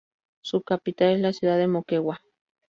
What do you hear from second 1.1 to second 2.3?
es la ciudad de Moquegua.